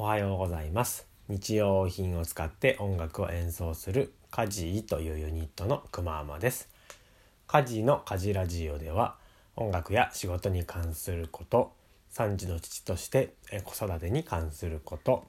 [0.00, 1.08] おはようございます。
[1.26, 6.68] 日用品を使って音楽を演奏するカジというユニットのくまーまです。
[7.48, 9.16] カジのカジラジオでは
[9.56, 11.72] 音楽や仕事に関すること
[12.12, 13.34] 3児の父として
[13.64, 15.26] 子育てに関すること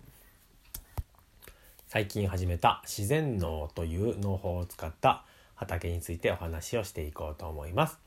[1.88, 5.26] 最近始めた自然農という農法を使った
[5.56, 7.98] 畑についてお話をしていこうと思います。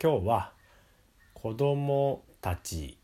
[0.00, 0.52] 今日は
[1.34, 2.96] 子供たち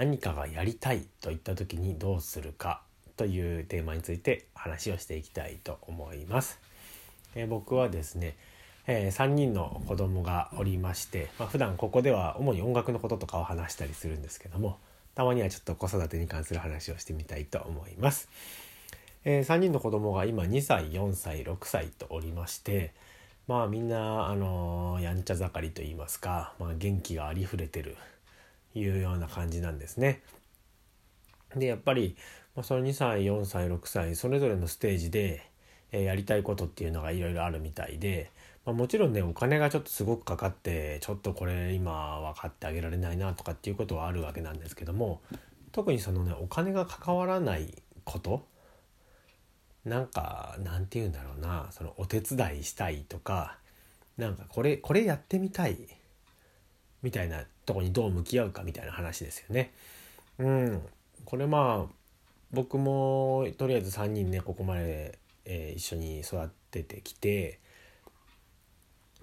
[0.00, 2.80] 何かがやりたいといった時にどうするか
[3.18, 6.58] というテーマについて話をしていきたいと思います。
[7.34, 8.34] えー、僕はですね、
[8.86, 14.78] えー、3人の子供がおりまして、まあ、普段ここでは主に音楽のこととかを話したりするんですけども
[15.14, 18.30] たまにはちょっと子育てに関する話をしてみたいと思います。
[19.26, 22.94] えー、3人の子供が今2歳4歳6歳とおりまして
[23.46, 27.98] まあみんなあのやんちゃ盛りと言いますか、まあ、元気がありふれてる
[28.74, 30.22] いうような感じなんですね。
[31.56, 32.16] でやっぱり、
[32.54, 35.42] まあ、その2歳4歳6歳それぞれのステージで、
[35.92, 38.30] えー、やりたいことっていうのがいろいろあるみたいで、
[38.64, 45.20] まあ、もちろんねお金がちょっとすごくかかってちょっとこれ今分かってあげられないなとかっていうことはあるわけなんですけども
[45.72, 48.46] 特にそのねお金が関わらないこと
[49.84, 53.56] なんかなんて言うんだろうなそのお手伝いしたいとか
[54.18, 55.78] なんかこれこれやってみたい
[57.02, 59.72] みたいなとこにどう向き合うかみたいな話ですよね。
[60.38, 60.82] うん、
[61.24, 61.92] これまあ
[62.50, 67.60] 僕もとりあえず3人ねここまで、えー、一緒に育ててきて、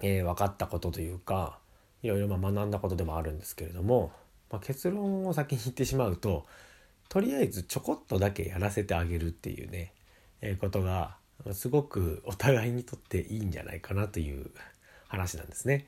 [0.00, 1.58] えー、分かったことというか
[2.02, 4.12] いろいろま学んだことでもあるんですけれども、
[4.50, 6.46] まあ、結論を先に言ってしまうと
[7.10, 9.92] とりあえずちょこっとだけやらせてあげるっていうね、
[10.40, 11.16] えー、ことが
[11.52, 14.50] すごくお互いにとっていいんじゃないかなという
[15.08, 15.86] 話なんですね。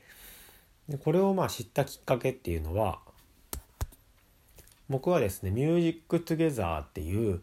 [0.89, 2.99] でこれをまあ知ったきっかけっていうのは
[4.89, 7.41] 僕はですね「Music Together っていう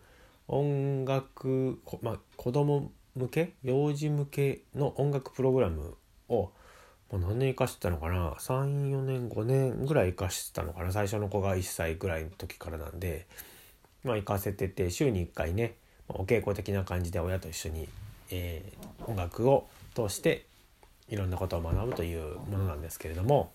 [0.49, 5.97] 音楽、まあ、子供向け幼児向けの音楽プログラム
[6.29, 6.51] を
[7.11, 13.27] もう何年生かしてたのかな34年5年ぐらい生かしてたのかな最初の子が1歳ぐらいの時からなんで
[14.05, 15.77] まあ行かせてて週に1回ね
[16.09, 17.89] お稽古的な感じで親と一緒に、
[18.31, 20.47] えー、音楽を通して
[21.09, 23.53] いろんなことを学ぶというものなんですけれども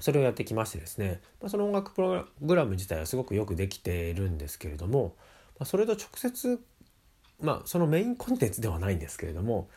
[0.00, 5.14] それをやってきましてですね、まあ、その音楽プログラム自体はすごくよくできているんですけれども、
[5.58, 6.60] まあ、それと直接
[7.42, 9.68] まあそのメインコンテンツではないんですけれども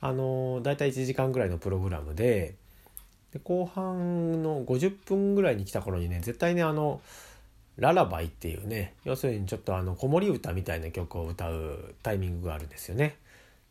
[0.00, 2.54] あの大体1時間ぐらいのプログラムで
[3.32, 7.00] で後半の50分ぐらいに来た頃にね絶対ねあの
[7.76, 13.16] ララバイっていうね要するにちょっとあの子守歌みたいな曲を歌うタイミングがあるんですよね。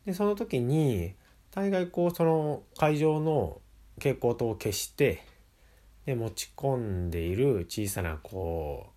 [0.05, 1.13] でその時に
[1.53, 3.61] 大概こうその会場の
[3.97, 5.23] 蛍光灯を消して
[6.05, 8.87] で持ち込んでいる小さなこ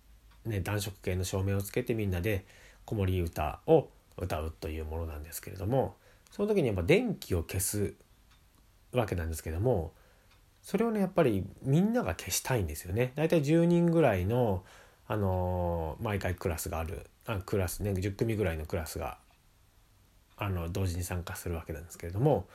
[0.45, 2.45] うね暖色系の照明をつけてみんなで
[2.85, 5.95] 子守歌を歌うというものなんですけれども
[6.31, 7.93] その時にやっぱ電気を消す
[8.91, 9.93] わけなんですけども
[10.63, 13.13] それをねやっぱりみんなが消したいんですよね。
[13.15, 14.63] だいたい10人ぐらいの
[15.07, 19.19] あのー、毎回クラスがあるあクラスね10組ぐらいのクラスが
[20.37, 22.47] あの同時に参加するわけなんですけれども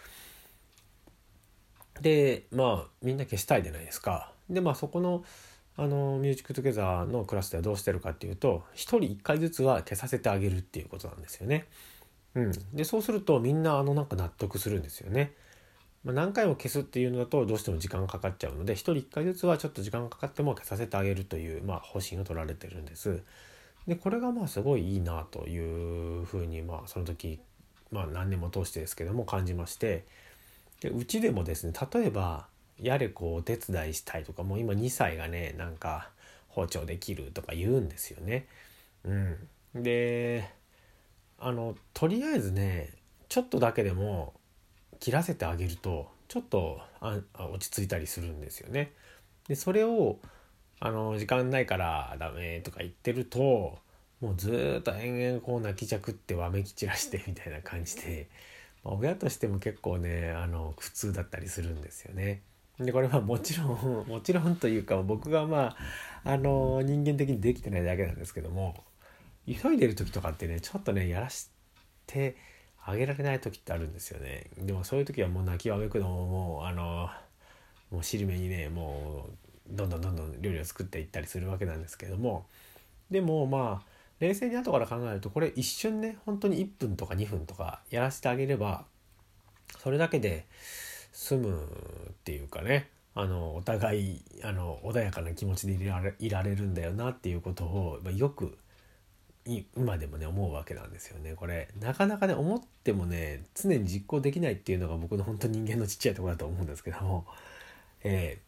[2.00, 4.32] でまあみんな消したいじゃないですか。
[4.48, 5.24] でまあそこの
[5.76, 11.66] あの Music Together のクラスではどうしてるかっていうと1人1回ずつは消させてあげるっていうことなんですよね。
[12.34, 15.32] うん、でそうするとみんなあのなんか納得するんですよね。
[16.04, 23.22] まあ、何回も消すっていうのだとどうしても時間がかかっちゃうので1人1回ずつはちょっと時間がかかっても消させてあげるという、まあ、方針を取られてるんです。
[23.86, 27.40] でこれがまあすごいいいなというふうにまあその時
[27.92, 30.04] まあ何年も通してですけども感じまして
[30.80, 32.46] でうちでもですね例えば
[32.80, 36.10] やれこうお手伝いしたいとかもう今2歳がねなんか
[36.48, 38.46] 包丁できるとか言うんですよね。
[39.04, 40.48] うん、で
[41.38, 42.90] あのとりあえずね
[43.28, 44.34] ちょっとだけでも
[45.00, 47.18] 切らせてあげるとちょっとあ
[47.52, 48.92] 落ち着いたりするんですよね。
[49.48, 50.18] でそれを
[50.80, 53.78] あの時間ないからダメとか言ってると
[54.22, 58.28] もうずっと延々こう泣きじゃくってわめき散らしてみたいな感じで、
[58.84, 62.40] まあ、親としても結構ねあの苦痛だったりするんですよね。
[62.78, 65.76] でこれはもちろん もちろんというか僕がま
[66.24, 68.82] ああの人間的にできてないだけなんですけども
[69.46, 71.50] 急いでる時とかってねちょっとねやらし
[72.06, 72.36] て
[72.84, 74.46] あげられない時ってあるんですよね。
[74.56, 77.10] でもそういう時はもう泣きわめくのももうあの
[77.90, 79.28] もう尻目にねも
[79.68, 82.46] うどんどんどんどん料理を作っていったりするわけなんですけども
[83.10, 83.91] でもまあ
[84.22, 88.84] 冷静に後から考えるとこれ一瞬ね本当に1分とか2分とかやらせてあげれば
[89.82, 90.46] それだけで
[91.12, 91.58] 済む
[92.10, 98.56] っていうかねあのお互いあの穏やかな気持ちでいられいられるんだよなっていうことを、ま、よく
[99.44, 101.34] 今でもね思うわけなんですよね。
[101.34, 107.26] これなかなかね思ってもね常に実行できないっていうのが僕の本当人間のちっちゃいところだと思うんですけども、
[108.04, 108.38] え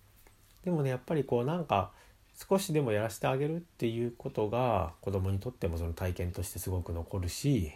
[0.63, 1.91] ー、でもねやっぱりこうなんか
[2.35, 7.73] 少しでもやらせてあげるっていうことが子供にとってもその体験としてすごく残るし、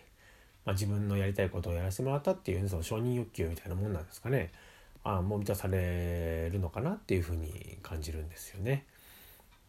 [0.64, 4.50] まあ、自分のやりたいことをやらせてもらったっていうその承認欲求みたいなもんなんですかね。
[5.05, 8.84] あもう満たされるのかなっていうふうに感じるんですよね。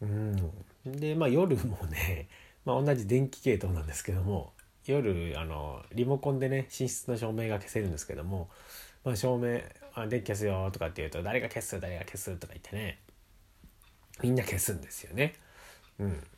[0.01, 0.35] うん、
[0.85, 2.27] でまあ夜もね、
[2.65, 4.53] まあ、同じ電気系統なんですけども
[4.85, 8.49] 夜あのリモコンでね寝室の照明が消せるんですけども、
[9.03, 9.61] まあ、照明
[9.93, 11.79] あ電気消すよとかって言うと誰が消す？
[11.79, 12.35] 誰が消す？
[12.37, 12.99] とか言ってね
[14.21, 15.35] みんな消すんですよね。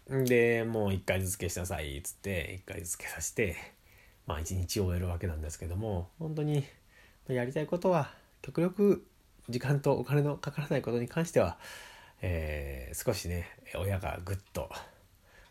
[0.09, 3.55] うん、でもう1回ずつ消しなさいっつって1回ずつ消させて
[4.25, 6.65] まあ一日終えるわけなんですけども本当に
[7.27, 8.11] やりたいことは
[8.41, 9.05] 極力
[9.49, 11.57] 時間とお金のかからないことに関しては、
[12.21, 14.69] えー、少しね親がぐっと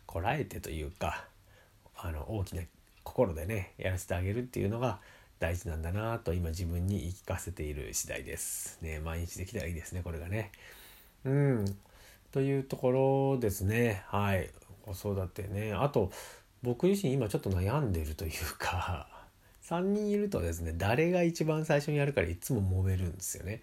[0.05, 1.25] こらえてというか
[1.95, 2.63] あの大きな
[3.03, 4.99] 心でねやらせてあげるっていうのが
[5.39, 8.77] 大事なんだなと今自分に言い聞かせている次第です。
[8.81, 10.51] ね毎日できたらいいですねこれがね。
[11.23, 11.65] うん
[12.31, 12.91] というとこ
[13.33, 14.03] ろですね。
[14.07, 14.49] はい。
[14.81, 15.73] 子育てね。
[15.73, 16.11] あと
[16.63, 19.07] 僕自身今ちょっと悩んでるというか
[19.63, 23.61] 3人いるとですね誰が一番最初にやるからいつも揉めるんですよね。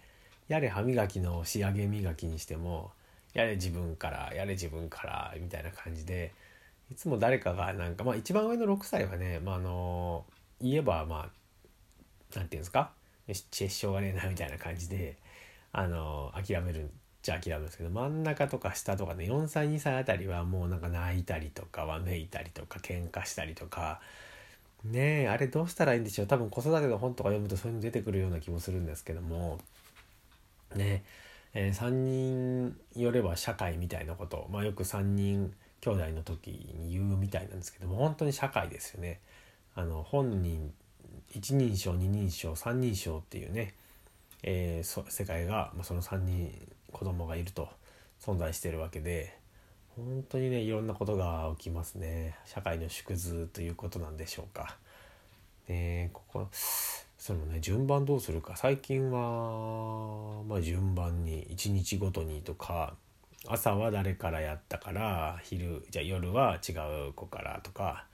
[0.49, 2.93] やれ歯磨きの仕上げ磨きにしても
[3.35, 6.33] やれ自分からやれ自分からみたいな感じで
[6.91, 10.25] いつも誰かがなんかまあ一番上の6歳はね、まあ、あの
[10.61, 12.93] 言えばまあ何て言うんですか
[13.35, 15.17] しょうがねえなみたいな感じで
[15.73, 16.91] あの諦める
[17.23, 24.01] ちゃ諦めるんですけど真ん中とか下とかね4歳2歳あたりはもうなんか泣いたりとかわめいたりとか喧嘩したりとか
[24.85, 29.59] ねえあれどうしたらいいんでしょう多分子育ての本とか読むとそういうの出てくるような気もするんですけども
[30.75, 31.03] ね
[31.55, 39.21] えー、3人よれば社会みたいなこと、まあ、よく3人兄弟の時に言うみたいなんですけども本当に社会ですよね。
[39.75, 40.73] あの本人
[41.31, 43.75] 一人称二人称三人称っていうね、
[44.43, 46.53] えー、世界が、まあ、その3人
[46.93, 47.69] 子供がいると
[48.21, 49.39] 存在してるわけで
[49.97, 54.77] 本当にねいろんなことが起きますね社会の縮図ということなんでしょうか。
[55.69, 62.95] ねここそのね順番どうするか最近は、まあ、順番に1日ごとにとか
[63.47, 66.73] 朝は誰からやったから昼じゃ夜は違
[67.09, 68.07] う子からとか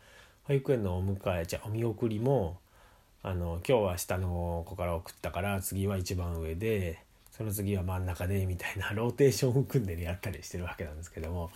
[0.45, 2.59] 保育園のお迎えじゃあお見送りも
[3.23, 7.03] あの今日は下の子から送ったから次は一番上で
[7.37, 11.51] その次は真ん中でみたいな ローテーションを組んでやったりしてるわけなんですけども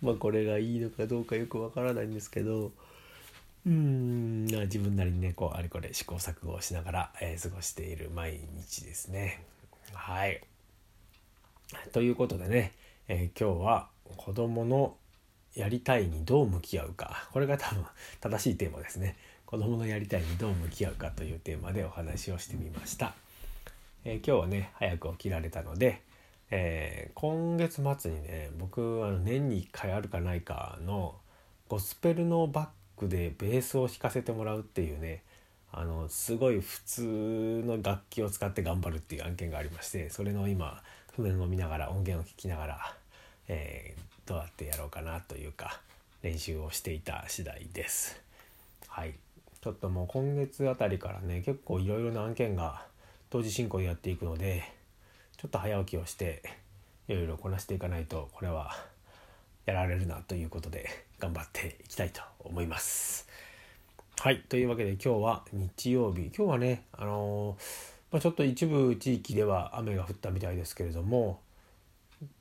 [0.00, 2.72] まあこれがいいのかどうかよくわからないんですけど
[3.66, 9.42] うん自分なりにねこうあれこれ試行錯誤をしながら、えー、過ごしている毎日ですね。
[9.92, 10.40] はい。
[11.92, 12.72] ということでね、
[13.08, 14.96] えー、今日は子供の
[15.54, 17.84] やりたいにどう向き合うかこれが多分
[18.20, 19.16] 正しいテーマですね。
[19.44, 23.14] 子供のやりたいにどう向き合うかというテーマでお話をしてみました。
[24.10, 26.00] えー、今日はね早く起きられたので、
[26.50, 31.16] えー、今月末にね僕あの年に1回あるかないかの
[31.68, 32.66] ゴスペルのバッ
[32.98, 35.22] クでベースを弾かせてもらうっていうね
[35.70, 40.82] あのすごい普通の楽器を使って頑張るっていう案件がありましてそれの今
[41.14, 42.94] 譜面を見ながら音源を聴きながら、
[43.48, 45.82] えー、どうやってやろうかなというか
[46.22, 48.18] 練習をしていた次第です。
[48.86, 49.12] はい
[49.60, 52.86] ちょっともう今月あたりからね結構いろいろな案件が
[53.30, 54.64] 同時進行でやっていくので
[55.36, 56.42] ちょっと早起きをして
[57.08, 58.74] いろいろこなしていかないとこれは
[59.66, 63.28] やられるなということで頑張っていきたいと思います。
[64.18, 71.40] はいというわけで今日は日曜日今日はねあのー、まあ、ちょっと一部地域では雨が降ったみたいですけれども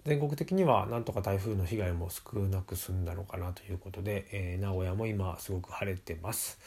[0.05, 6.57] 全国的にはなんとか台風の被害も少なく済んだのかなということで、えー、名古屋も今すごく晴れてます。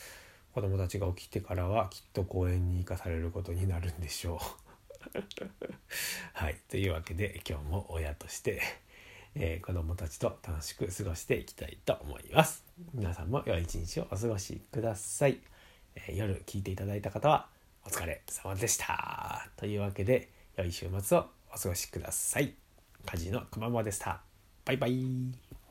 [0.54, 4.40] 子供たちが起きてからはきっと公園に行かされることになるんでしょう。
[6.34, 8.60] はいというわけで今日も親として
[9.34, 12.64] えー、子供たちと楽しく過ごしていきたいと思います。
[12.94, 15.40] 皆さんも良い一日をお過ごしください。
[15.94, 17.48] えー、夜聞いていただいた方は
[17.84, 19.48] お疲れ様でした。
[19.56, 22.54] というわけで良い週末をお過ごしください。
[23.06, 24.20] 家事のくままでした。
[24.64, 25.69] バイバイ。